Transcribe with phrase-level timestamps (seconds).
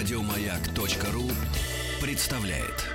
[0.00, 1.30] Радиомаяк.ру
[2.00, 2.86] представляет.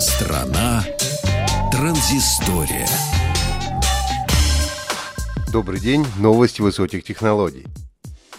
[0.00, 0.86] Страна
[1.70, 2.88] транзистория.
[5.52, 7.66] Добрый день, новости высоких технологий.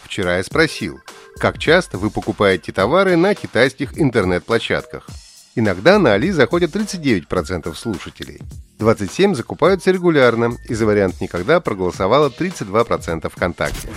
[0.04, 1.00] Вчера я спросил,
[1.36, 5.06] как часто вы покупаете товары на китайских интернет-площадках?
[5.56, 8.40] Иногда на Али заходят 39% слушателей.
[8.80, 13.90] 27% закупаются регулярно, и за вариант «никогда» проголосовало 32% ВКонтакте.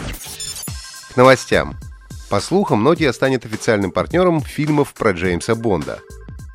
[1.12, 1.76] К новостям.
[2.28, 6.00] По слухам, Nokia станет официальным партнером фильмов про Джеймса Бонда.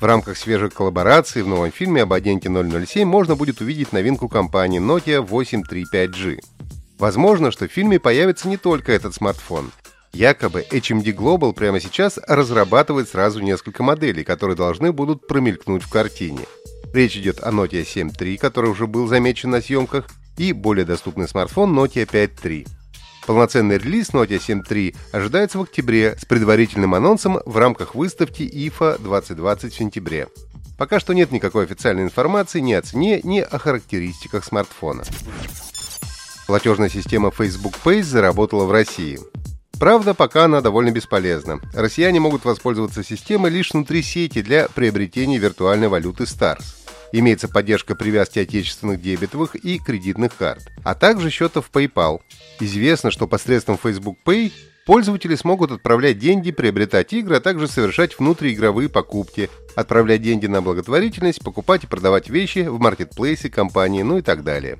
[0.00, 4.80] В рамках свежей коллаборации в новом фильме об агенте 007 можно будет увидеть новинку компании
[4.80, 6.40] Nokia 835G.
[6.98, 9.70] Возможно, что в фильме появится не только этот смартфон.
[10.12, 16.46] Якобы HMD Global прямо сейчас разрабатывает сразу несколько моделей, которые должны будут промелькнуть в картине.
[16.92, 21.78] Речь идет о Nokia 7.3, который уже был замечен на съемках, и более доступный смартфон
[21.78, 22.66] Nokia 5.3.
[23.26, 29.72] Полноценный релиз Nokia 7.3 ожидается в октябре с предварительным анонсом в рамках выставки IFA 2020
[29.72, 30.28] в сентябре.
[30.76, 35.04] Пока что нет никакой официальной информации ни о цене, ни о характеристиках смартфона.
[36.46, 39.20] Платежная система Facebook Pay заработала в России.
[39.80, 41.58] Правда, пока она довольно бесполезна.
[41.72, 46.64] Россияне могут воспользоваться системой лишь внутри сети для приобретения виртуальной валюты Stars.
[47.12, 52.20] Имеется поддержка привязки отечественных дебетовых и кредитных карт, а также счетов PayPal.
[52.60, 54.52] Известно, что посредством Facebook Pay
[54.84, 61.42] пользователи смогут отправлять деньги, приобретать игры, а также совершать внутриигровые покупки, отправлять деньги на благотворительность,
[61.42, 64.78] покупать и продавать вещи в маркетплейсе компании, ну и так далее.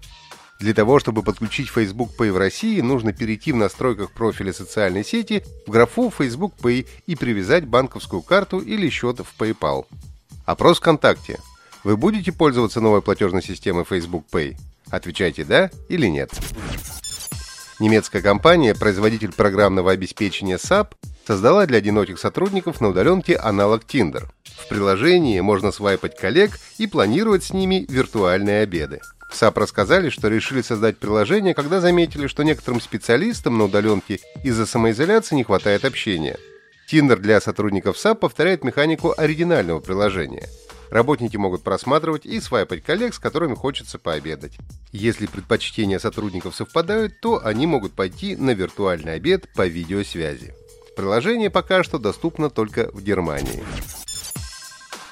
[0.61, 5.43] Для того, чтобы подключить Facebook Pay в России, нужно перейти в настройках профиля социальной сети
[5.67, 9.87] в графу Facebook Pay и привязать банковскую карту или счет в PayPal.
[10.45, 11.39] Опрос ВКонтакте.
[11.83, 14.59] Вы будете пользоваться новой платежной системой Facebook Pay?
[14.91, 16.31] Отвечайте «да» или «нет».
[17.79, 20.89] Немецкая компания, производитель программного обеспечения SAP,
[21.27, 24.29] создала для одиноких сотрудников на удаленке аналог Tinder.
[24.45, 29.01] В приложении можно свайпать коллег и планировать с ними виртуальные обеды.
[29.31, 34.67] В SAP рассказали, что решили создать приложение, когда заметили, что некоторым специалистам на удаленке из-за
[34.67, 36.37] самоизоляции не хватает общения.
[36.89, 40.49] Tinder для сотрудников SAP повторяет механику оригинального приложения.
[40.91, 44.59] Работники могут просматривать и свайпать коллег, с которыми хочется пообедать.
[44.91, 50.53] Если предпочтения сотрудников совпадают, то они могут пойти на виртуальный обед по видеосвязи.
[50.97, 53.63] Приложение пока что доступно только в Германии.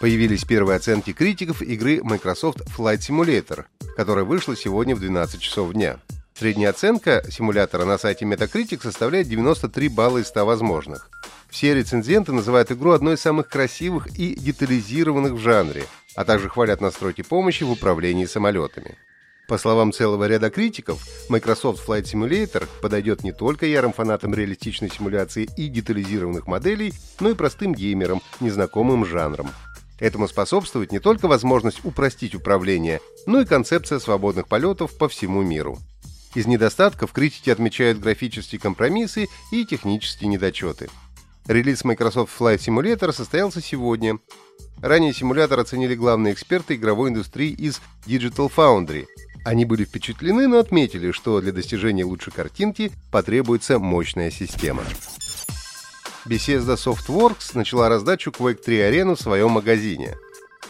[0.00, 3.64] Появились первые оценки критиков игры Microsoft Flight Simulator,
[3.96, 5.98] которая вышла сегодня в 12 часов дня.
[6.38, 11.10] Средняя оценка симулятора на сайте Metacritic составляет 93 балла из 100 возможных.
[11.50, 15.84] Все рецензенты называют игру одной из самых красивых и детализированных в жанре,
[16.14, 18.96] а также хвалят настройки помощи в управлении самолетами.
[19.48, 25.48] По словам целого ряда критиков, Microsoft Flight Simulator подойдет не только ярым фанатам реалистичной симуляции
[25.56, 29.48] и детализированных моделей, но и простым геймерам, незнакомым жанром.
[29.98, 35.78] Этому способствует не только возможность упростить управление, но и концепция свободных полетов по всему миру.
[36.34, 40.88] Из недостатков критики отмечают графические компромиссы и технические недочеты.
[41.46, 44.18] Релиз Microsoft Flight Simulator состоялся сегодня.
[44.82, 49.06] Ранее симулятор оценили главные эксперты игровой индустрии из Digital Foundry.
[49.44, 54.82] Они были впечатлены, но отметили, что для достижения лучшей картинки потребуется мощная система.
[56.28, 60.14] Bethesda Softworks начала раздачу Quake 3 Arena в своем магазине.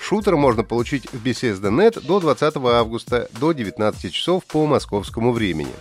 [0.00, 5.74] Шутер можно получить в Bethesda.net до 20 августа до 19 часов по московскому времени.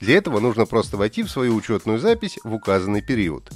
[0.00, 3.50] Для этого нужно просто войти в свою учетную запись в указанный период.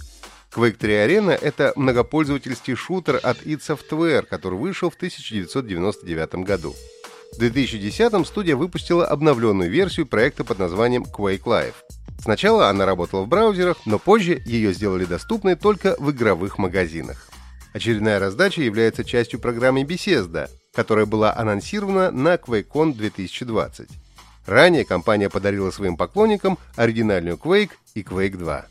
[0.50, 6.74] Quake 3 Arena— это многопользовательский шутер от id Software, который вышел в 1999 году.
[7.34, 11.74] В 2010 студия выпустила обновленную версию проекта под названием Quake Live.
[12.22, 17.28] Сначала она работала в браузерах, но позже ее сделали доступной только в игровых магазинах.
[17.72, 23.88] Очередная раздача является частью программы Bethesda, которая была анонсирована на QuakeCon 2020.
[24.46, 28.66] Ранее компания подарила своим поклонникам оригинальную Quake и Quake 2.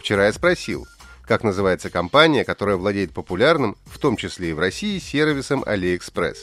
[0.00, 0.86] Вчера я спросил,
[1.22, 6.38] как называется компания, которая владеет популярным, в том числе и в России, сервисом AliExpress.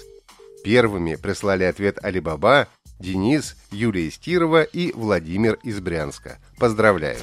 [0.64, 2.68] Первыми прислали ответ Alibaba,
[3.00, 6.40] Денис, Юлия Истирова и Владимир из Брянска.
[6.58, 7.20] Поздравляю!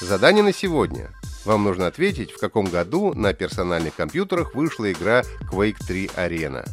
[0.00, 1.10] Задание на сегодня.
[1.44, 6.68] Вам нужно ответить, в каком году на персональных компьютерах вышла игра Quake 3 Arena.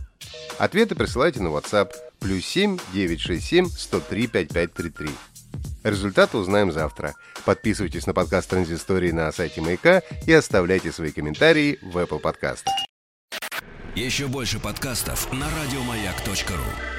[0.58, 5.10] Ответы присылайте на WhatsApp плюс 7 967 103 5533.
[5.84, 7.14] Результаты узнаем завтра.
[7.46, 12.74] Подписывайтесь на подкаст Транзистории на сайте Маяка и оставляйте свои комментарии в Apple подкастах.
[13.96, 16.97] Еще больше подкастов на радиомаяк.ру.